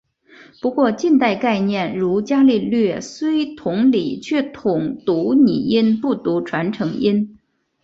[0.63, 7.37] 不过近代概念如伽利略虽同理却统读拟音不读传承音。